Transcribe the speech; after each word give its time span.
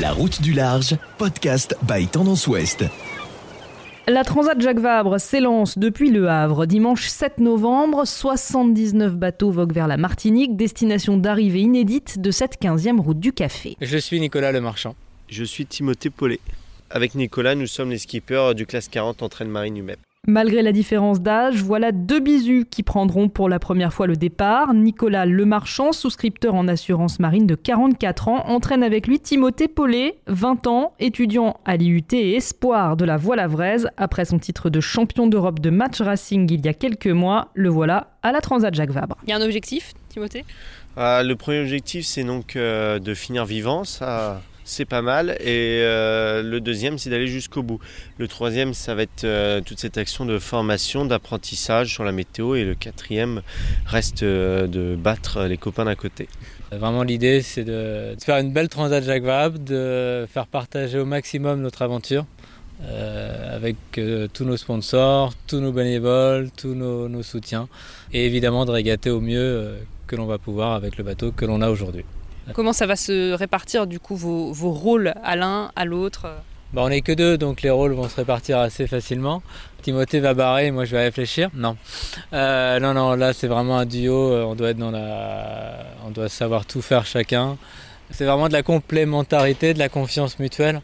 La 0.00 0.12
route 0.12 0.40
du 0.40 0.54
large, 0.54 0.96
podcast 1.18 1.76
by 1.86 2.06
Tendance 2.08 2.46
Ouest. 2.46 2.84
La 4.08 4.24
Transat 4.24 4.60
Jacques 4.60 4.78
Vabre 4.78 5.20
s'élance 5.20 5.78
depuis 5.78 6.10
Le 6.10 6.28
Havre. 6.28 6.66
Dimanche 6.66 7.06
7 7.06 7.38
novembre, 7.38 8.06
79 8.06 9.14
bateaux 9.14 9.50
voguent 9.50 9.74
vers 9.74 9.86
la 9.86 9.96
Martinique, 9.96 10.56
destination 10.56 11.16
d'arrivée 11.16 11.60
inédite 11.60 12.18
de 12.18 12.30
cette 12.30 12.60
15e 12.60 12.98
route 12.98 13.20
du 13.20 13.32
café. 13.32 13.76
Je 13.80 13.98
suis 13.98 14.18
Nicolas 14.18 14.52
Le 14.52 14.62
Marchand. 14.62 14.96
Je 15.28 15.44
suis 15.44 15.66
Timothée 15.66 16.10
Paulet. 16.10 16.40
Avec 16.90 17.14
Nicolas, 17.14 17.54
nous 17.54 17.66
sommes 17.66 17.90
les 17.90 17.98
skippers 17.98 18.54
du 18.54 18.66
classe 18.66 18.88
40 18.88 19.22
entraîne 19.22 19.48
marine 19.48 19.76
UMEP. 19.76 19.98
Malgré 20.26 20.62
la 20.62 20.72
différence 20.72 21.20
d'âge, 21.20 21.62
voilà 21.62 21.92
deux 21.92 22.18
bisous 22.18 22.64
qui 22.70 22.82
prendront 22.82 23.28
pour 23.28 23.50
la 23.50 23.58
première 23.58 23.92
fois 23.92 24.06
le 24.06 24.16
départ. 24.16 24.72
Nicolas 24.72 25.26
Lemarchand, 25.26 25.92
souscripteur 25.92 26.54
en 26.54 26.66
assurance 26.66 27.20
marine 27.20 27.46
de 27.46 27.54
44 27.54 28.28
ans, 28.28 28.46
entraîne 28.46 28.82
avec 28.82 29.06
lui 29.06 29.20
Timothée 29.20 29.68
Paulet, 29.68 30.16
20 30.26 30.66
ans, 30.66 30.94
étudiant 30.98 31.58
à 31.66 31.76
l'IUT 31.76 32.06
et 32.12 32.36
espoir 32.36 32.96
de 32.96 33.04
la 33.04 33.18
voile 33.18 33.38
avraise. 33.38 33.88
Après 33.98 34.24
son 34.24 34.38
titre 34.38 34.70
de 34.70 34.80
champion 34.80 35.26
d'Europe 35.26 35.60
de 35.60 35.68
match 35.68 36.00
racing 36.00 36.50
il 36.50 36.64
y 36.64 36.68
a 36.68 36.74
quelques 36.74 37.06
mois, 37.06 37.50
le 37.52 37.68
voilà 37.68 38.14
à 38.22 38.32
la 38.32 38.40
Transat 38.40 38.72
Jacques 38.72 38.92
Vabre. 38.92 39.18
Il 39.24 39.30
y 39.30 39.32
a 39.34 39.36
un 39.36 39.42
objectif, 39.42 39.92
Timothée? 40.08 40.46
Ah, 40.96 41.22
Le 41.22 41.36
premier 41.36 41.60
objectif, 41.60 42.06
c'est 42.06 42.24
donc 42.24 42.56
euh, 42.56 42.98
de 42.98 43.12
finir 43.12 43.44
vivant. 43.44 43.84
Ça, 43.84 44.40
c'est 44.64 44.86
pas 44.86 45.02
mal. 45.02 45.36
Et 45.40 45.80
euh, 45.82 46.42
le 46.42 46.60
deuxième, 46.60 46.98
c'est 46.98 47.10
d'aller 47.10 47.28
jusqu'au 47.28 47.62
bout. 47.62 47.78
Le 48.18 48.26
troisième, 48.26 48.74
ça 48.74 48.94
va 48.94 49.02
être 49.02 49.24
euh, 49.24 49.60
toute 49.60 49.78
cette 49.78 49.98
action 49.98 50.24
de 50.24 50.38
formation, 50.38 51.04
d'apprentissage 51.04 51.92
sur 51.92 52.04
la 52.04 52.12
météo. 52.12 52.54
Et 52.54 52.64
le 52.64 52.74
quatrième 52.74 53.42
reste 53.86 54.22
euh, 54.22 54.66
de 54.66 54.96
battre 54.96 55.44
les 55.44 55.58
copains 55.58 55.84
d'à 55.84 55.94
côté. 55.94 56.28
Vraiment, 56.72 57.02
l'idée, 57.02 57.42
c'est 57.42 57.64
de, 57.64 58.16
faire 58.24 58.38
une 58.38 58.52
belle 58.52 58.68
transat 58.68 59.04
Jacques 59.04 59.22
Vabre, 59.22 59.58
de 59.58 60.26
faire 60.32 60.46
partager 60.46 60.98
au 60.98 61.04
maximum 61.04 61.60
notre 61.60 61.82
aventure. 61.82 62.24
avec 62.82 63.76
tous 64.32 64.44
nos 64.44 64.56
sponsors, 64.56 65.32
tous 65.46 65.60
nos 65.60 65.72
bénévoles, 65.72 66.50
tous 66.56 66.74
nos, 66.74 67.22
soutiens, 67.22 67.68
et 68.12 68.26
évidemment 68.26 68.64
de 68.64 68.72
régater 68.72 69.10
au 69.10 69.20
mieux 69.20 69.76
que 70.08 70.16
l'on 70.16 70.26
va 70.26 70.38
pouvoir 70.38 70.72
avec 70.72 70.98
le 70.98 71.04
bateau 71.04 71.30
que 71.30 71.44
l'on 71.44 71.62
a 71.62 71.70
aujourd'hui. 71.70 72.04
Comment 72.52 72.72
ça 72.72 72.86
va 72.86 72.96
se 72.96 73.32
répartir 73.32 73.86
du 73.86 73.98
coup 73.98 74.16
vos, 74.16 74.52
vos 74.52 74.72
rôles 74.72 75.14
à 75.24 75.34
l'un, 75.36 75.70
à 75.76 75.84
l'autre 75.84 76.26
Bah, 76.72 76.82
on 76.84 76.88
n'est 76.88 77.00
que 77.00 77.12
deux, 77.12 77.38
donc 77.38 77.62
les 77.62 77.70
rôles 77.70 77.92
vont 77.94 78.08
se 78.08 78.16
répartir 78.16 78.58
assez 78.58 78.86
facilement. 78.86 79.42
Timothée 79.82 80.20
va 80.20 80.34
barrer, 80.34 80.70
moi 80.70 80.84
je 80.84 80.92
vais 80.96 81.02
réfléchir. 81.04 81.50
Non, 81.54 81.76
Euh, 82.32 82.78
non, 82.80 82.94
non, 82.94 83.14
là 83.14 83.32
c'est 83.32 83.46
vraiment 83.48 83.78
un 83.78 83.86
duo. 83.86 84.32
euh, 84.32 84.44
On 84.44 84.54
doit 84.54 84.70
être 84.70 84.78
dans 84.78 84.90
la, 84.90 85.78
on 86.06 86.10
doit 86.10 86.28
savoir 86.28 86.66
tout 86.66 86.82
faire 86.82 87.06
chacun. 87.06 87.56
C'est 88.10 88.24
vraiment 88.24 88.48
de 88.48 88.52
la 88.52 88.62
complémentarité, 88.62 89.72
de 89.74 89.78
la 89.78 89.88
confiance 89.88 90.38
mutuelle. 90.38 90.80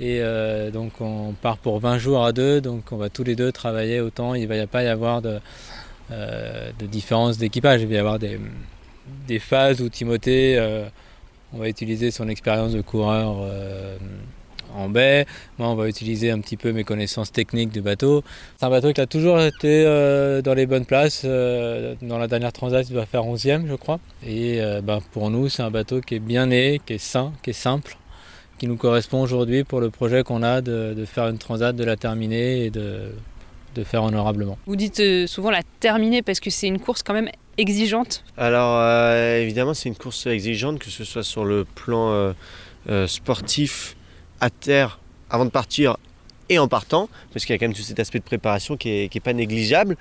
Et 0.00 0.18
euh, 0.20 0.70
donc 0.70 1.00
on 1.00 1.32
part 1.40 1.58
pour 1.58 1.78
20 1.78 1.98
jours 1.98 2.24
à 2.24 2.32
deux, 2.32 2.60
donc 2.60 2.84
on 2.92 2.96
va 2.96 3.08
tous 3.08 3.24
les 3.24 3.36
deux 3.36 3.52
travailler 3.52 4.00
autant. 4.00 4.34
Il 4.34 4.48
ne 4.48 4.54
va 4.54 4.66
pas 4.66 4.82
y 4.82 4.88
avoir 4.88 5.22
de, 5.22 5.38
de 6.10 6.86
différence 6.86 7.38
d'équipage. 7.38 7.82
Il 7.82 7.88
va 7.88 7.94
y 7.94 7.98
avoir 7.98 8.18
des, 8.18 8.40
des 9.26 9.38
phases 9.38 9.80
où 9.80 9.88
Timothée, 9.88 10.56
euh, 10.58 10.86
on 11.52 11.58
va 11.58 11.68
utiliser 11.68 12.10
son 12.10 12.28
expérience 12.28 12.72
de 12.72 12.80
coureur 12.80 13.36
euh, 13.40 13.96
en 14.74 14.88
baie. 14.88 15.26
Moi, 15.58 15.68
on 15.68 15.74
va 15.74 15.88
utiliser 15.88 16.30
un 16.30 16.40
petit 16.40 16.56
peu 16.56 16.72
mes 16.72 16.84
connaissances 16.84 17.30
techniques 17.30 17.70
du 17.70 17.82
bateau. 17.82 18.22
C'est 18.58 18.66
un 18.66 18.70
bateau 18.70 18.92
qui 18.92 19.00
a 19.00 19.06
toujours 19.06 19.40
été 19.40 19.84
euh, 19.86 20.40
dans 20.40 20.54
les 20.54 20.66
bonnes 20.66 20.86
places. 20.86 21.24
Dans 21.24 22.18
la 22.18 22.26
dernière 22.26 22.52
transat, 22.52 22.88
il 22.88 22.94
doit 22.94 23.06
faire 23.06 23.24
11e, 23.24 23.66
je 23.68 23.74
crois. 23.74 24.00
Et 24.26 24.60
ben, 24.82 25.00
pour 25.12 25.30
nous, 25.30 25.48
c'est 25.48 25.62
un 25.62 25.70
bateau 25.70 26.00
qui 26.00 26.14
est 26.16 26.20
bien 26.20 26.46
né, 26.46 26.80
qui 26.86 26.94
est 26.94 26.98
sain, 26.98 27.32
qui 27.42 27.50
est 27.50 27.54
simple, 27.54 27.96
qui 28.58 28.66
nous 28.66 28.76
correspond 28.76 29.20
aujourd'hui 29.20 29.64
pour 29.64 29.80
le 29.80 29.90
projet 29.90 30.22
qu'on 30.22 30.42
a 30.42 30.62
de, 30.62 31.04
faire 31.04 31.28
une 31.28 31.38
transat, 31.38 31.76
de 31.76 31.84
la 31.84 31.96
terminer 31.96 32.64
et 32.64 32.70
de, 32.70 33.12
faire 33.84 34.04
honorablement. 34.04 34.56
Vous 34.66 34.76
dites 34.76 35.26
souvent 35.26 35.50
la 35.50 35.62
terminer 35.80 36.22
parce 36.22 36.40
que 36.40 36.48
c'est 36.48 36.68
une 36.68 36.78
course 36.78 37.02
quand 37.02 37.14
même 37.14 37.28
exigeante. 37.58 38.24
Alors, 38.36 38.78
euh, 38.78 39.40
évidemment, 39.40 39.74
c'est 39.74 39.88
une 39.88 39.96
course 39.96 40.26
exigeante, 40.26 40.78
que 40.78 40.90
ce 40.90 41.04
soit 41.04 41.22
sur 41.22 41.44
le 41.44 41.64
plan 41.64 42.10
euh, 42.10 42.32
euh, 42.88 43.06
sportif, 43.06 43.96
à 44.40 44.50
terre, 44.50 44.98
avant 45.30 45.44
de 45.44 45.50
partir 45.50 45.96
et 46.48 46.58
en 46.58 46.68
partant, 46.68 47.08
parce 47.32 47.44
qu'il 47.44 47.54
y 47.54 47.56
a 47.56 47.58
quand 47.58 47.66
même 47.66 47.74
tout 47.74 47.82
cet 47.82 48.00
aspect 48.00 48.18
de 48.18 48.24
préparation 48.24 48.76
qui 48.76 48.90
est, 48.90 49.08
qui 49.08 49.18
est 49.18 49.22
pas 49.22 49.32
négligeable. 49.32 49.96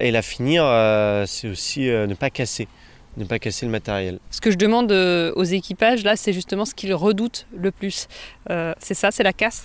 Et 0.00 0.10
la 0.10 0.22
finir, 0.22 0.62
c'est 1.26 1.48
aussi 1.48 1.80
ne 1.80 2.14
pas 2.14 2.30
casser, 2.30 2.68
ne 3.18 3.24
pas 3.24 3.38
casser 3.38 3.66
le 3.66 3.72
matériel. 3.72 4.18
Ce 4.30 4.40
que 4.40 4.50
je 4.50 4.56
demande 4.56 4.90
aux 4.92 5.44
équipages 5.44 6.04
là, 6.04 6.16
c'est 6.16 6.32
justement 6.32 6.64
ce 6.64 6.74
qu'ils 6.74 6.94
redoutent 6.94 7.46
le 7.54 7.72
plus. 7.72 8.08
C'est 8.78 8.94
ça, 8.94 9.10
c'est 9.10 9.24
la 9.24 9.34
casse? 9.34 9.64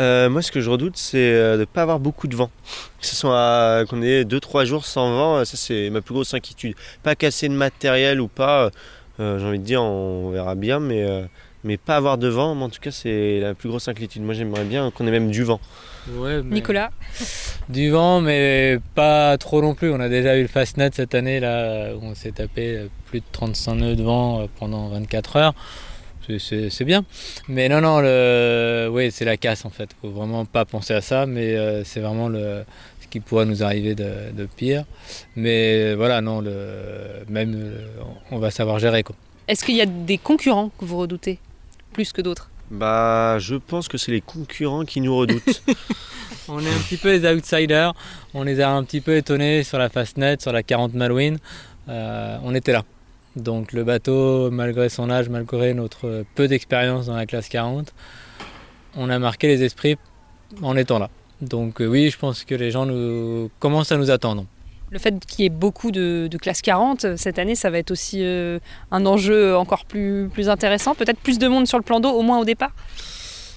Euh, 0.00 0.28
moi, 0.28 0.42
ce 0.42 0.50
que 0.50 0.60
je 0.60 0.68
redoute, 0.70 0.96
c'est 0.96 1.18
euh, 1.18 1.54
de 1.54 1.60
ne 1.60 1.64
pas 1.66 1.82
avoir 1.82 2.00
beaucoup 2.00 2.26
de 2.26 2.34
vent. 2.34 2.50
Que 3.00 3.06
ce 3.06 3.14
soit 3.14 3.38
à- 3.38 3.84
qu'on 3.88 4.02
ait 4.02 4.24
2-3 4.24 4.64
jours 4.64 4.84
sans 4.86 5.10
vent, 5.12 5.36
euh, 5.36 5.44
ça 5.44 5.56
c'est 5.56 5.88
ma 5.90 6.00
plus 6.00 6.14
grosse 6.14 6.34
inquiétude. 6.34 6.74
Pas 7.02 7.14
casser 7.14 7.48
de 7.48 7.54
matériel 7.54 8.20
ou 8.20 8.26
pas, 8.28 8.70
euh, 9.20 9.38
j'ai 9.38 9.46
envie 9.46 9.58
de 9.60 9.64
dire, 9.64 9.82
on 9.82 10.30
verra 10.30 10.56
bien, 10.56 10.80
mais, 10.80 11.04
euh, 11.04 11.22
mais 11.62 11.76
pas 11.76 11.94
avoir 11.96 12.18
de 12.18 12.26
vent, 12.28 12.54
mais 12.56 12.64
en 12.64 12.70
tout 12.70 12.80
cas, 12.80 12.90
c'est 12.90 13.38
la 13.40 13.54
plus 13.54 13.68
grosse 13.68 13.86
inquiétude. 13.86 14.22
Moi, 14.22 14.34
j'aimerais 14.34 14.64
bien 14.64 14.90
qu'on 14.90 15.06
ait 15.06 15.12
même 15.12 15.30
du 15.30 15.44
vent. 15.44 15.60
Nicolas, 16.54 16.90
Du 17.70 17.90
vent, 17.90 18.20
mais 18.20 18.78
pas 18.94 19.38
trop 19.38 19.62
non 19.62 19.74
plus. 19.74 19.90
On 19.90 20.00
a 20.00 20.08
déjà 20.10 20.36
eu 20.36 20.42
le 20.42 20.48
Fastnet 20.48 20.90
cette 20.92 21.14
année, 21.14 21.38
là, 21.40 21.94
où 21.94 22.00
on 22.04 22.14
s'est 22.14 22.32
tapé 22.32 22.88
plus 23.06 23.20
de 23.20 23.24
35 23.32 23.74
nœuds 23.76 23.96
de 23.96 24.02
vent 24.02 24.40
euh, 24.42 24.46
pendant 24.58 24.88
24 24.88 25.36
heures. 25.36 25.54
C'est- 26.38 26.84
bien. 26.84 27.04
Mais 27.48 27.68
non, 27.68 27.80
non, 27.80 28.00
le... 28.00 28.88
oui, 28.90 29.10
c'est 29.10 29.24
la 29.24 29.36
casse 29.36 29.64
en 29.64 29.70
fait. 29.70 29.90
faut 30.00 30.10
vraiment 30.10 30.44
pas 30.44 30.64
penser 30.64 30.94
à 30.94 31.00
ça, 31.00 31.26
mais 31.26 31.54
euh, 31.56 31.84
c'est 31.84 32.00
vraiment 32.00 32.28
le... 32.28 32.64
ce 33.00 33.06
qui 33.08 33.20
pourrait 33.20 33.46
nous 33.46 33.62
arriver 33.62 33.94
de, 33.94 34.32
de 34.36 34.46
pire. 34.46 34.84
Mais 35.36 35.94
voilà, 35.94 36.20
non, 36.20 36.40
le... 36.40 37.24
même 37.28 37.72
on 38.30 38.38
va 38.38 38.50
savoir 38.50 38.78
gérer. 38.78 39.02
Quoi. 39.02 39.16
est-ce 39.48 39.64
qu'il 39.64 39.76
y 39.76 39.82
a 39.82 39.86
des 39.86 40.18
concurrents 40.18 40.70
que 40.78 40.84
vous 40.84 40.98
redoutez 40.98 41.38
plus 41.92 42.12
que 42.12 42.20
d'autres? 42.22 42.50
Bah, 42.70 43.38
je 43.38 43.56
pense 43.56 43.88
que 43.88 43.98
c'est 43.98 44.10
les 44.10 44.20
concurrents 44.22 44.84
qui 44.84 45.00
nous 45.00 45.14
redoutent. 45.16 45.62
On 46.48 46.58
est 46.60 46.68
un 46.68 46.78
petit 46.78 46.96
peu 46.96 47.12
les 47.16 47.26
outsiders. 47.30 47.94
On 48.34 48.42
les 48.42 48.60
a 48.60 48.70
un 48.70 48.82
petit 48.84 49.00
peu 49.00 49.16
étonnés 49.16 49.62
sur 49.62 49.78
la 49.78 49.88
Fastnet, 49.88 50.36
sur 50.40 50.52
la 50.52 50.62
40 50.62 50.92
Malouine. 50.94 51.38
Euh, 51.88 52.36
on 52.42 52.54
était 52.54 52.72
là. 52.72 52.82
Donc 53.36 53.72
le 53.72 53.84
bateau, 53.84 54.50
malgré 54.50 54.88
son 54.88 55.10
âge, 55.10 55.28
malgré 55.28 55.74
notre 55.74 56.24
peu 56.34 56.46
d'expérience 56.48 57.06
dans 57.06 57.16
la 57.16 57.26
classe 57.26 57.48
40, 57.48 57.92
on 58.96 59.10
a 59.10 59.18
marqué 59.18 59.48
les 59.48 59.62
esprits 59.64 59.96
en 60.62 60.76
étant 60.76 60.98
là. 60.98 61.10
Donc 61.40 61.80
euh, 61.80 61.86
oui, 61.86 62.10
je 62.10 62.18
pense 62.18 62.44
que 62.44 62.54
les 62.54 62.70
gens 62.70 62.86
nous 62.86 63.50
commencent 63.58 63.92
à 63.92 63.96
nous 63.96 64.10
attendre. 64.10 64.46
Le 64.90 64.98
fait 64.98 65.14
qu'il 65.26 65.42
y 65.42 65.46
ait 65.46 65.50
beaucoup 65.50 65.90
de, 65.90 66.28
classe 66.40 66.62
40 66.62 67.04
euh, 67.04 67.16
cette 67.16 67.38
année, 67.38 67.56
ça 67.56 67.70
va 67.70 67.78
être 67.78 67.90
aussi 67.90 68.20
euh, 68.22 68.60
un 68.92 69.04
enjeu 69.06 69.56
encore 69.56 69.84
plus 69.84 70.48
intéressant. 70.48 70.94
Peut-être 70.94 71.18
plus 71.18 71.38
de 71.38 71.48
monde 71.48 71.66
sur 71.66 71.78
le 71.78 71.84
plan 71.84 71.98
d'eau, 72.00 72.10
au 72.10 72.22
moins 72.22 72.38
au 72.38 72.44
départ? 72.44 72.72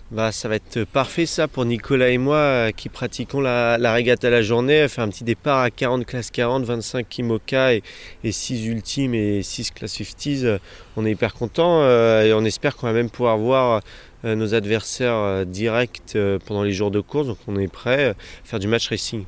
Bah, 0.10 0.32
ça 0.32 0.48
va 0.48 0.56
être 0.56 0.86
parfait 0.86 1.26
ça 1.26 1.50
pour 1.50 1.66
Nicolas 1.66 2.10
et 2.10 2.18
moi 2.18 2.38
euh, 2.38 2.72
qui 2.72 2.88
pratiquons 2.88 3.42
la, 3.42 3.78
la 3.78 3.92
régate 3.92 4.24
à 4.24 4.30
la 4.30 4.42
journée. 4.42 4.88
Faire 4.88 5.04
un 5.04 5.10
petit 5.10 5.26
départ 5.26 5.60
à 5.60 5.70
40 5.70 6.06
classe 6.06 6.32
40, 6.32 6.64
25 6.64 7.08
Kimoka 7.10 7.74
et, 7.74 7.84
et 8.24 8.32
6 8.32 8.68
ultimes 8.68 9.14
et 9.14 9.44
6 9.44 9.72
class 9.72 9.94
50s. 10.00 10.46
Euh, 10.46 10.58
On 10.96 11.06
est 11.06 11.12
hyper 11.12 11.34
contents 11.34 11.82
euh, 11.82 12.24
et 12.24 12.34
on 12.34 12.46
espère 12.46 12.78
qu'on 12.78 12.88
va 12.88 12.94
même 12.94 13.10
pouvoir 13.10 13.38
voir 13.38 13.82
euh, 14.26 14.36
nos 14.36 14.56
adversaires 14.56 15.14
euh, 15.14 15.46
directs 15.46 16.02
euh, 16.16 16.40
pendant 16.44 16.64
les 16.64 16.72
jours 16.72 16.90
de 16.90 17.00
course. 17.02 17.28
Donc 17.28 17.38
on 17.48 17.60
est 17.60 17.72
prêt 17.72 18.10
à 18.10 18.14
faire 18.44 18.60
du 18.60 18.68
match 18.68 18.88
racing. 18.90 19.26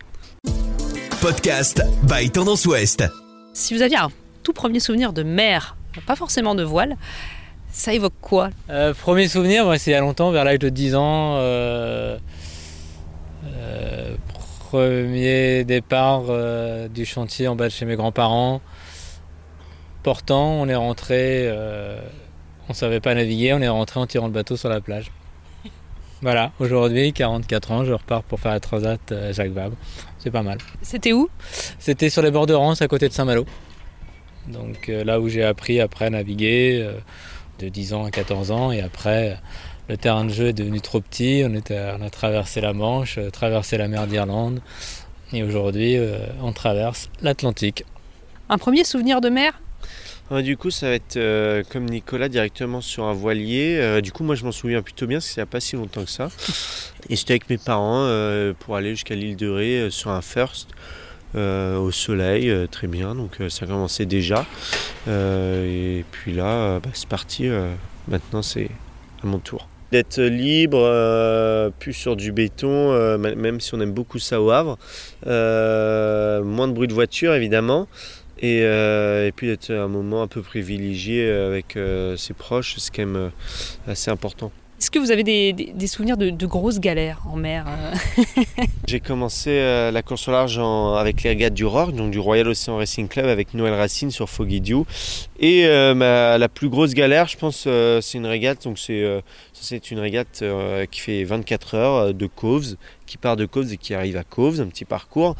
Podcast 1.22 1.84
by 2.03 2.29
Tendance 2.31 2.66
Ouest. 2.66 3.03
Si 3.53 3.75
vous 3.75 3.81
aviez 3.81 3.97
un 3.97 4.09
tout 4.41 4.53
premier 4.53 4.79
souvenir 4.79 5.13
de 5.13 5.22
mer, 5.22 5.75
pas 6.07 6.16
forcément 6.16 6.56
de 6.56 6.63
voile, 6.63 6.96
ça 7.72 7.94
évoque 7.94 8.13
quoi 8.22 8.50
Euh, 8.69 8.94
premier 8.94 9.28
souvenir, 9.28 9.66
c'est 9.78 9.91
il 9.91 9.94
y 9.94 9.97
a 9.97 10.02
longtemps, 10.02 10.32
vers 10.32 10.43
l'âge 10.43 10.59
de 10.59 10.70
10 10.70 10.96
ans. 10.96 11.35
euh, 11.38 12.17
euh, 13.46 14.16
premier 14.70 15.64
départ 15.64 16.23
du 16.90 17.05
chantier 17.05 17.47
en 17.47 17.55
bas 17.55 17.66
de 17.66 17.70
chez 17.72 17.85
mes 17.85 17.96
grands-parents. 17.96 18.61
Portant, 20.03 20.52
on 20.53 20.67
est 20.67 20.76
rentré, 20.76 21.52
on 22.70 22.73
savait 22.73 22.99
pas 22.99 23.16
naviguer, 23.16 23.53
on 23.53 23.61
est 23.61 23.67
rentré 23.67 23.99
en 23.99 24.05
tirant 24.08 24.28
le 24.28 24.34
bateau 24.34 24.55
sur 24.58 24.70
la 24.70 24.79
plage. 24.82 25.11
Voilà, 26.22 26.52
aujourd'hui, 26.59 27.14
44 27.14 27.72
ans, 27.72 27.85
je 27.85 27.93
repars 27.93 28.23
pour 28.23 28.40
faire 28.40 28.52
la 28.52 28.59
transat 28.59 28.99
Jacques 29.32 29.52
Vabre. 29.53 29.76
C'est 30.20 30.32
pas 30.32 30.43
mal. 30.43 30.58
C'était 30.82 31.14
où? 31.14 31.29
C'était 31.79 32.09
sur 32.09 32.22
les 32.22 32.29
bords 32.29 32.46
de 32.46 32.53
Rance, 32.53 32.82
à 32.82 32.88
côté 32.88 33.08
de 33.08 33.14
Saint-Malo. 33.14 33.46
Donc 34.47 34.88
là 34.88 35.20
où 35.20 35.29
j'ai 35.29 35.43
appris 35.43 35.79
après 35.79 36.05
à 36.05 36.09
naviguer, 36.09 36.88
de 37.59 37.70
10 37.70 37.94
ans 37.94 38.06
à 38.06 38.11
14 38.11 38.52
ans. 38.52 38.72
Et 38.72 38.82
après, 38.82 39.38
le 39.88 39.97
terrain 39.97 40.26
de 40.26 40.29
jeu 40.29 40.47
est 40.47 40.53
devenu 40.53 40.82
trop 40.82 41.02
petit. 41.02 41.44
On, 41.46 41.53
était, 41.53 41.94
on 42.00 42.02
a 42.02 42.09
traversé 42.09 42.61
la 42.61 42.73
Manche, 42.73 43.17
euh, 43.17 43.29
traversé 43.29 43.78
la 43.78 43.88
mer 43.88 44.08
d'Irlande. 44.08 44.61
Et 45.34 45.44
aujourd'hui, 45.44 45.97
euh, 45.97 46.17
on 46.41 46.53
traverse 46.53 47.09
l'Atlantique. 47.22 47.84
Un 48.50 48.58
premier 48.58 48.84
souvenir 48.84 49.22
de 49.22 49.29
mer? 49.29 49.53
Ouais, 50.32 50.44
du 50.44 50.58
coup, 50.58 50.70
ça 50.70 50.90
va 50.90 50.94
être 50.94 51.17
euh, 51.17 51.64
comme 51.72 51.85
Nicolas 51.85 52.29
directement 52.29 52.82
sur 52.82 53.06
un 53.06 53.14
voilier. 53.14 53.78
Euh, 53.79 54.00
du 54.00 54.12
coup, 54.12 54.23
moi, 54.23 54.35
je 54.35 54.46
m'en 54.46 54.52
souviens 54.52 54.84
plutôt 54.84 55.08
bien 55.08 55.17
parce 55.17 55.29
que 55.29 55.40
n'y 55.40 55.44
a 55.44 55.47
pas 55.47 55.59
si 55.59 55.76
longtemps 55.76 56.03
que 56.03 56.12
ça. 56.12 56.29
Et 57.09 57.16
j'étais 57.16 57.34
avec 57.34 57.50
mes 57.50 57.58
parents 57.58 58.05
euh, 58.05 58.53
pour 58.59 58.76
aller 58.76 58.91
jusqu'à 58.91 59.16
l'île 59.16 59.35
de 59.35 59.50
Ré 59.50 59.79
euh, 59.79 59.90
sur 59.90 60.12
un 60.12 60.22
first 60.22 60.70
euh, 61.35 61.78
au 61.78 61.91
soleil, 61.91 62.49
euh, 62.49 62.67
très 62.67 62.87
bien. 62.87 63.16
Donc, 63.16 63.40
euh, 63.40 63.49
ça 63.49 63.66
commençait 63.66 64.05
déjà. 64.05 64.46
Euh, 65.08 65.99
et 65.99 66.05
puis 66.11 66.34
là, 66.34 66.79
bah, 66.79 66.90
c'est 66.93 67.08
parti. 67.08 67.49
maintenant, 68.08 68.41
c'est 68.41 68.70
à 69.23 69.28
mon 69.28 69.40
tour. 69.40 69.67
D'être 69.91 70.22
libre, 70.22 71.72
plus 71.79 71.93
sur 71.93 72.16
du 72.16 72.31
béton, 72.31 73.17
même 73.17 73.59
si 73.59 73.73
on 73.73 73.81
aime 73.81 73.91
beaucoup 73.91 74.20
ça 74.20 74.40
au 74.40 74.52
Havre. 74.52 74.78
Moins 75.26 76.67
de 76.67 76.73
bruit 76.73 76.87
de 76.87 76.93
voiture, 76.93 77.34
évidemment. 77.34 77.87
Et, 78.41 78.59
et 78.59 79.31
puis 79.35 79.47
d'être 79.47 79.72
un 79.72 79.87
moment 79.87 80.22
un 80.22 80.28
peu 80.28 80.41
privilégié 80.41 81.28
avec 81.31 81.78
ses 82.17 82.34
proches, 82.34 82.76
c'est 82.78 82.96
quand 82.96 83.05
même 83.08 83.31
assez 83.87 84.11
important. 84.11 84.52
Est-ce 84.79 84.91
que 84.91 84.99
vous 84.99 85.11
avez 85.11 85.23
des, 85.23 85.87
souvenirs 85.87 86.16
de, 86.16 86.46
grosses 86.46 86.79
galères 86.79 87.20
en 87.29 87.35
mer 87.35 87.66
euh 87.67 88.34
J'ai 88.87 89.02
commencé 89.02 89.49
euh, 89.49 89.91
la 89.91 90.02
course 90.02 90.29
au 90.29 90.31
large 90.31 90.58
avec 90.97 91.22
les 91.22 91.31
regattes 91.31 91.53
du 91.53 91.66
RORC, 91.66 91.93
donc 91.93 92.11
du 92.11 92.20
Royal 92.20 92.47
Ocean 92.47 92.78
Racing 92.78 93.09
Club 93.09 93.26
avec 93.26 93.53
Noël 93.53 93.73
Racine 93.73 94.09
sur 94.09 94.29
Foggy 94.29 94.61
Dew. 94.61 94.84
Et 95.37 95.66
euh, 95.66 96.37
la 96.37 96.47
plus 96.47 96.70
grosse 96.70 96.93
galère, 96.93 97.28
je 97.28 97.35
pense, 97.35 97.67
c'est 98.02 98.17
une 98.17 98.26
régate. 98.26 98.64
Donc 98.64 98.79
c'est 98.79 99.91
une 99.91 99.99
régate 99.99 100.46
qui 100.90 100.99
fait 101.02 101.26
24 101.26 101.76
heures 101.76 102.14
de 102.14 102.26
Coves, 102.28 102.78
qui 103.09 103.17
part 103.17 103.35
de 103.35 103.46
Coves 103.46 103.73
et 103.73 103.78
qui 103.78 103.94
arrive 103.94 104.16
à 104.16 104.23
Coves, 104.23 104.61
un 104.61 104.67
petit 104.67 104.85
parcours. 104.85 105.35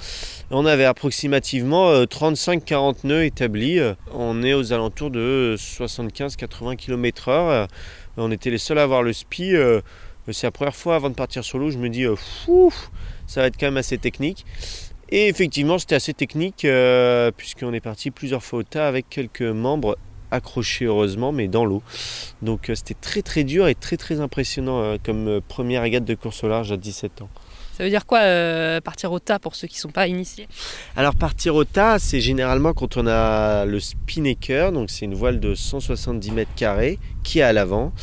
On 0.51 0.66
avait 0.66 0.86
approximativement 0.86 1.89
euh, 1.89 2.06
35-40 2.06 3.06
nœuds 3.06 3.24
établis. 3.24 3.80
Euh, 3.80 3.94
On 4.13 4.44
est 4.44 4.54
aux 4.54 4.74
alentours 4.74 5.12
de 5.12 5.56
75-80 5.57 6.75
km/h. 6.75 7.68
On 8.18 8.31
était 8.31 8.50
les 8.50 8.57
seuls 8.57 8.80
à 8.80 8.83
avoir 8.83 9.04
le 9.04 9.13
SPI. 9.13 9.56
euh, 9.56 9.81
c'est 10.31 10.48
la 10.48 10.51
première 10.51 10.75
fois 10.75 10.95
avant 10.95 11.10
de 11.10 11.16
partir 11.16 11.44
sur 11.44 11.57
l'eau, 11.57 11.71
je 11.71 11.77
me 11.77 11.89
dis, 11.89 12.06
euh, 12.06 12.16
ça 13.25 13.42
va 13.42 13.48
être 13.48 13.57
quand 13.57 13.68
même 13.68 13.77
assez 13.77 13.98
technique. 13.98 14.45
Et 15.12 15.27
effectivement, 15.27 15.80
c'était 15.80 15.95
assez 15.95 16.13
technique 16.13 16.65
euh, 16.65 17.31
puisqu'on 17.36 17.74
est 17.74 17.80
parti 17.80 18.12
plusieurs 18.12 18.44
fois 18.44 18.60
au 18.60 18.63
tas 18.63 18.88
avec 18.88 19.10
quelques 19.10 19.42
membres 19.42 19.98
accrochés 20.31 20.86
heureusement, 20.86 21.31
mais 21.31 21.48
dans 21.48 21.65
l'eau. 21.65 21.81
Donc 22.42 22.69
euh, 22.69 22.75
c'était 22.75 22.94
très 22.94 23.22
très 23.22 23.44
dur 23.44 23.68
et 23.68 23.75
très 23.75 23.98
très 23.98 24.19
impressionnant 24.19 24.81
euh, 24.81 24.98
comme 25.04 25.27
euh, 25.27 25.42
première 25.48 25.81
régate 25.81 26.06
de 26.06 26.15
course 26.15 26.44
au 26.44 26.48
large 26.48 26.72
à 26.72 26.77
17 26.77 27.24
ans. 27.24 27.30
Ça 27.79 27.85
veut 27.85 27.89
dire 27.91 28.05
quoi 28.05 28.19
euh, 28.23 28.81
partir 28.81 29.09
au 29.13 29.19
tas 29.19 29.39
pour 29.39 29.55
ceux 29.55 29.65
qui 29.65 29.77
ne 29.77 29.79
sont 29.79 29.91
pas 29.91 30.09
initiés? 30.09 30.49
Alors 30.97 31.15
partir 31.15 31.55
au 31.55 31.63
tas, 31.63 31.97
c'est 31.97 32.19
généralement 32.19 32.73
quand 32.73 32.97
on 32.97 33.07
a 33.07 33.63
le 33.63 33.79
spinnaker, 33.79 34.73
donc 34.73 34.89
c'est 34.89 35.05
une 35.05 35.13
voile 35.13 35.39
de 35.39 35.55
170 35.55 36.31
mètres 36.31 36.53
carrés 36.57 36.99
qui 37.23 37.39
est 37.39 37.43
à 37.43 37.53
l'avant. 37.53 37.93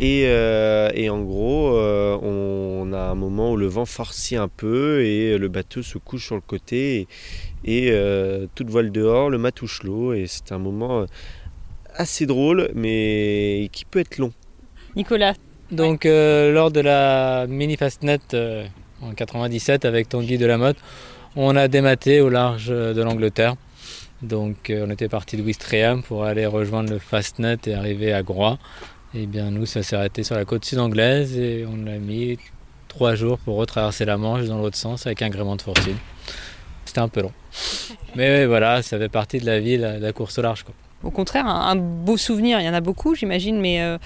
Et, 0.00 0.24
euh, 0.26 0.90
et 0.92 1.08
en 1.08 1.22
gros, 1.22 1.74
euh, 1.78 2.18
on 2.20 2.92
a 2.92 2.98
un 2.98 3.14
moment 3.14 3.52
où 3.52 3.56
le 3.56 3.64
vent 3.68 3.86
farcit 3.86 4.36
un 4.36 4.48
peu 4.48 5.02
et 5.02 5.38
le 5.38 5.48
bateau 5.48 5.82
se 5.82 5.96
couche 5.96 6.26
sur 6.26 6.34
le 6.34 6.42
côté 6.42 6.98
et, 7.64 7.86
et, 7.86 7.90
euh, 7.90 8.46
toute 8.54 8.68
voile 8.68 8.92
dehors, 8.92 9.30
le 9.30 9.38
mât 9.38 9.52
touche 9.52 9.82
l'eau 9.82 10.12
et 10.12 10.26
c'est 10.28 10.52
un 10.52 10.58
moment 10.58 11.06
assez 11.94 12.26
drôle 12.26 12.68
mais 12.74 13.70
qui 13.72 13.86
peut 13.86 14.00
être 14.00 14.18
long. 14.18 14.34
Nicolas, 14.94 15.32
Donc 15.72 16.04
euh, 16.04 16.52
lors 16.52 16.70
de 16.70 16.80
la 16.80 17.46
mini 17.48 17.78
Fastnet 17.78 18.18
euh, 18.34 18.66
en 19.02 19.12
97 19.12 19.84
avec 19.84 20.08
Tanguy 20.08 20.38
de 20.38 20.46
la 20.46 20.58
Motte, 20.58 20.78
on 21.36 21.56
a 21.56 21.68
dématé 21.68 22.20
au 22.20 22.28
large 22.28 22.68
de 22.68 23.02
l'Angleterre. 23.02 23.56
Donc 24.22 24.70
euh, 24.70 24.84
on 24.86 24.90
était 24.90 25.08
parti 25.08 25.36
de 25.36 25.42
Ouistreham 25.42 26.02
pour 26.02 26.24
aller 26.24 26.46
rejoindre 26.46 26.90
le 26.90 26.98
Fastnet 26.98 27.58
et 27.66 27.74
arriver 27.74 28.12
à 28.12 28.22
Groix. 28.22 28.58
Et 29.14 29.26
bien 29.26 29.50
nous 29.50 29.66
ça 29.66 29.82
s'est 29.82 29.96
arrêté 29.96 30.22
sur 30.22 30.36
la 30.36 30.44
côte 30.44 30.64
sud 30.64 30.78
anglaise 30.78 31.36
et 31.36 31.66
on 31.68 31.86
a 31.86 31.98
mis 31.98 32.38
trois 32.88 33.14
jours 33.14 33.38
pour 33.38 33.56
retraverser 33.56 34.04
la 34.04 34.16
Manche 34.16 34.46
dans 34.46 34.58
l'autre 34.58 34.76
sens 34.76 35.06
avec 35.06 35.22
un 35.22 35.28
gréement 35.28 35.56
de 35.56 35.62
fortune. 35.62 35.96
C'était 36.84 37.00
un 37.00 37.08
peu 37.08 37.22
long. 37.22 37.32
Mais 38.14 38.46
voilà, 38.46 38.82
ça 38.82 38.98
fait 38.98 39.08
partie 39.08 39.38
de 39.38 39.46
la 39.46 39.58
vie, 39.58 39.76
la, 39.76 39.98
la 39.98 40.12
course 40.12 40.38
au 40.38 40.42
large. 40.42 40.62
Quoi. 40.62 40.74
au 41.02 41.10
contraire, 41.10 41.46
un, 41.46 41.70
un 41.70 41.76
beau 41.76 42.16
souvenir, 42.16 42.60
il 42.60 42.66
y 42.66 42.68
en 42.68 42.74
a 42.74 42.80
beaucoup 42.80 43.14
j'imagine, 43.14 43.60
mais 43.60 43.80
euh, 43.82 43.98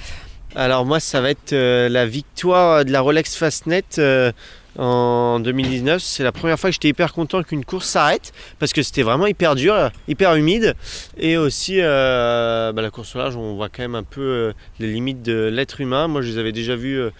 Alors 0.54 0.86
moi, 0.86 1.00
ça 1.00 1.20
va 1.20 1.30
être 1.30 1.52
euh, 1.52 1.88
la 1.88 2.06
victoire 2.06 2.84
de 2.84 2.92
la 2.92 3.00
Rolex 3.00 3.36
Fastnet 3.36 3.84
euh, 3.98 4.32
en 4.78 5.40
2019. 5.40 6.02
C'est 6.02 6.22
la 6.22 6.32
première 6.32 6.58
fois 6.58 6.70
que 6.70 6.74
j'étais 6.74 6.88
hyper 6.88 7.12
content 7.12 7.42
qu'une 7.42 7.64
course 7.64 7.86
s'arrête 7.86 8.32
parce 8.58 8.72
que 8.72 8.82
c'était 8.82 9.02
vraiment 9.02 9.26
hyper 9.26 9.54
dur, 9.54 9.90
hyper 10.08 10.34
humide. 10.34 10.74
Et 11.16 11.36
aussi, 11.36 11.78
euh, 11.80 12.72
bah, 12.72 12.82
la 12.82 12.90
course 12.90 13.14
au 13.14 13.18
large, 13.18 13.36
on 13.36 13.54
voit 13.54 13.68
quand 13.68 13.82
même 13.82 13.94
un 13.94 14.02
peu 14.02 14.20
euh, 14.20 14.52
les 14.78 14.92
limites 14.92 15.22
de 15.22 15.50
l'être 15.52 15.80
humain. 15.80 16.08
Moi, 16.08 16.22
je 16.22 16.30
les 16.30 16.38
avais 16.38 16.52
déjà 16.52 16.76
vues 16.76 17.00
euh, 17.00 17.10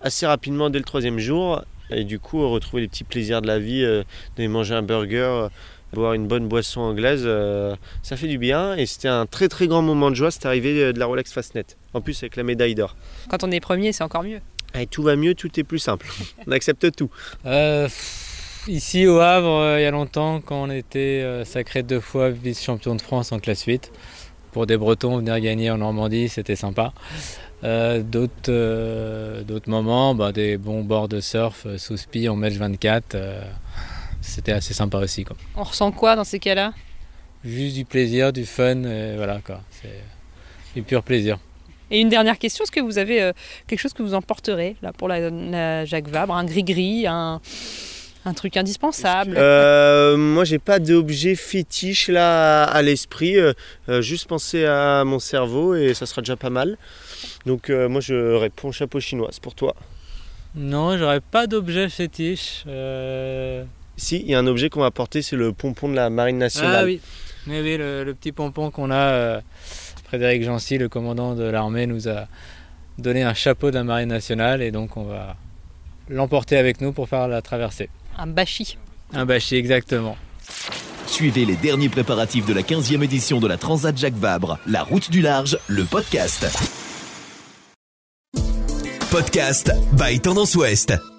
assez 0.00 0.26
rapidement 0.26 0.70
dès 0.70 0.78
le 0.78 0.84
troisième 0.84 1.18
jour. 1.18 1.62
Et 1.90 2.04
du 2.04 2.20
coup, 2.20 2.48
retrouver 2.48 2.82
les 2.82 2.88
petits 2.88 3.04
plaisirs 3.04 3.42
de 3.42 3.48
la 3.48 3.58
vie, 3.58 3.82
euh, 3.82 4.04
d'aller 4.36 4.48
manger 4.48 4.74
un 4.74 4.82
burger, 4.82 5.48
boire 5.92 6.12
une 6.14 6.28
bonne 6.28 6.46
boisson 6.46 6.82
anglaise, 6.82 7.28
ça 8.02 8.16
fait 8.16 8.28
du 8.28 8.38
bien. 8.38 8.76
Et 8.76 8.86
c'était 8.86 9.08
un 9.08 9.26
très 9.26 9.48
très 9.48 9.66
grand 9.66 9.82
moment 9.82 10.10
de 10.10 10.14
joie, 10.14 10.30
cette 10.30 10.46
arrivée 10.46 10.92
de 10.92 10.98
la 10.98 11.06
Rolex 11.06 11.32
Fastnet. 11.32 11.66
En 11.92 12.00
plus, 12.00 12.22
avec 12.22 12.36
la 12.36 12.44
médaille 12.44 12.76
d'or. 12.76 12.94
quand 13.28 13.42
on 13.42 13.50
est 13.50 13.58
premier, 13.58 13.92
c'est 13.92 14.04
encore 14.04 14.22
mieux. 14.22 14.40
Et 14.78 14.86
tout 14.86 15.02
va 15.02 15.16
mieux, 15.16 15.34
tout 15.34 15.58
est 15.58 15.64
plus 15.64 15.78
simple. 15.78 16.06
On 16.46 16.52
accepte 16.52 16.94
tout. 16.94 17.10
Euh, 17.46 17.88
ici 18.68 19.06
au 19.06 19.18
Havre, 19.18 19.48
euh, 19.48 19.80
il 19.80 19.82
y 19.82 19.86
a 19.86 19.90
longtemps, 19.90 20.40
quand 20.40 20.62
on 20.62 20.70
était 20.70 21.22
euh, 21.22 21.44
sacré 21.44 21.82
deux 21.82 22.00
fois 22.00 22.30
vice-champion 22.30 22.94
de 22.94 23.02
France 23.02 23.32
en 23.32 23.38
classe 23.38 23.64
8, 23.64 23.90
pour 24.52 24.66
des 24.66 24.76
Bretons, 24.76 25.18
venir 25.18 25.38
gagner 25.40 25.70
en 25.70 25.78
Normandie, 25.78 26.28
c'était 26.28 26.56
sympa. 26.56 26.92
Euh, 27.62 28.02
d'autres, 28.02 28.48
euh, 28.48 29.42
d'autres 29.42 29.68
moments, 29.68 30.14
bah, 30.14 30.32
des 30.32 30.56
bons 30.56 30.82
bords 30.82 31.08
de 31.08 31.20
surf 31.20 31.64
euh, 31.66 31.78
sous 31.78 31.96
spi 31.96 32.28
en 32.28 32.36
match 32.36 32.54
24, 32.54 33.14
euh, 33.14 33.42
c'était 34.22 34.52
assez 34.52 34.72
sympa 34.72 34.98
aussi. 34.98 35.24
Quoi. 35.24 35.36
On 35.56 35.64
ressent 35.64 35.92
quoi 35.92 36.16
dans 36.16 36.24
ces 36.24 36.38
cas-là? 36.38 36.72
Juste 37.44 37.76
du 37.76 37.84
plaisir, 37.84 38.32
du 38.32 38.46
fun, 38.46 38.82
et 38.84 39.16
voilà 39.16 39.40
quoi. 39.44 39.60
C'est 39.70 40.02
du 40.74 40.82
pur 40.82 41.02
plaisir. 41.02 41.38
Et 41.90 42.00
une 42.00 42.08
dernière 42.08 42.38
question, 42.38 42.62
est-ce 42.64 42.70
que 42.72 42.80
vous 42.80 42.98
avez 42.98 43.20
euh, 43.22 43.32
quelque 43.66 43.80
chose 43.80 43.92
que 43.92 44.02
vous 44.02 44.14
emporterez 44.14 44.76
là 44.82 44.92
pour 44.92 45.08
la, 45.08 45.30
la 45.30 45.84
Jacques 45.84 46.08
Vabre, 46.08 46.34
un 46.34 46.44
gris-gris, 46.44 47.06
un, 47.06 47.40
un 48.24 48.34
truc 48.34 48.56
indispensable? 48.56 49.34
Euh, 49.36 50.16
moi, 50.16 50.44
j'ai 50.44 50.58
pas 50.58 50.78
d'objet 50.78 51.34
fétiche 51.34 52.08
là 52.08 52.64
à, 52.64 52.82
l'esprit. 52.82 53.36
Euh, 53.38 53.52
euh, 53.88 54.02
juste 54.02 54.28
penser 54.28 54.64
à 54.64 55.04
mon 55.04 55.18
cerveau 55.18 55.74
et 55.74 55.94
ça 55.94 56.06
sera 56.06 56.22
déjà 56.22 56.36
pas 56.36 56.50
mal. 56.50 56.76
Donc, 57.46 57.70
euh, 57.70 57.88
moi, 57.88 58.00
je 58.00 58.34
réponds 58.36 58.70
chapeau 58.72 59.00
chinois. 59.00 59.28
C'est 59.32 59.42
pour 59.42 59.54
toi. 59.54 59.74
Non, 60.54 60.96
j'aurais 60.98 61.20
pas 61.20 61.46
d'objet 61.46 61.88
fétiche. 61.88 62.64
euh, 62.66 63.64
Si, 63.96 64.16
il 64.20 64.30
y 64.30 64.34
a 64.34 64.38
un 64.38 64.46
objet 64.46 64.68
qu'on 64.68 64.80
va 64.80 64.90
porter, 64.90 65.22
c'est 65.22 65.36
le 65.36 65.52
pompon 65.52 65.88
de 65.88 65.94
la 65.94 66.10
Marine 66.10 66.38
nationale. 66.38 66.76
Ah 66.80 66.84
oui, 66.84 67.00
mais 67.46 67.60
oui, 67.60 67.76
le, 67.76 68.02
le 68.04 68.14
petit 68.14 68.32
pompon 68.32 68.70
qu'on 68.70 68.90
a, 68.90 68.96
euh, 68.96 69.40
Frédéric 70.10 70.42
Jancy, 70.42 70.76
le 70.76 70.88
commandant 70.88 71.36
de 71.36 71.44
l'armée, 71.44 71.86
nous 71.86 72.08
a 72.08 72.26
donné 72.98 73.22
un 73.22 73.32
chapeau 73.32 73.70
de 73.70 73.76
la 73.76 73.84
marine 73.84 74.08
nationale 74.08 74.60
et 74.60 74.72
donc 74.72 74.96
on 74.96 75.04
va 75.04 75.36
l'emporter 76.08 76.56
avec 76.56 76.80
nous 76.80 76.90
pour 76.90 77.08
faire 77.08 77.28
la 77.28 77.40
traversée. 77.42 77.88
Un 78.18 78.26
bachi. 78.26 78.76
Un 79.12 79.24
bâchi 79.24 79.54
exactement. 79.54 80.16
Suivez 81.06 81.44
les 81.44 81.54
derniers 81.54 81.88
préparatifs 81.88 82.44
de 82.44 82.52
la 82.52 82.62
15e 82.62 83.04
édition 83.04 83.38
de 83.38 83.46
la 83.46 83.56
Transat 83.56 83.96
Jacques 83.96 84.14
Vabre, 84.14 84.58
la 84.66 84.82
route 84.82 85.12
du 85.12 85.20
large, 85.20 85.56
le 85.68 85.84
podcast. 85.84 86.44
Podcast 89.12 89.70
by 89.92 90.18
Tendance 90.18 90.56
Ouest. 90.56 91.09